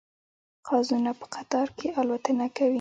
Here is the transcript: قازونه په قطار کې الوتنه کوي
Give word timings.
قازونه 0.67 1.11
په 1.19 1.25
قطار 1.35 1.67
کې 1.77 1.87
الوتنه 1.99 2.45
کوي 2.55 2.69